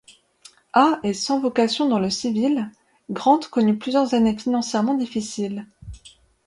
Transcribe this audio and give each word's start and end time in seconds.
À 0.73 0.99
et 1.03 1.13
sans 1.13 1.39
vocation 1.39 1.87
dans 1.87 1.99
le 1.99 2.09
civil, 2.09 2.71
Grant 3.11 3.39
connut 3.51 3.77
plusieurs 3.77 4.15
années 4.15 4.35
financièrement 4.35 4.95
difficiles. 4.95 5.67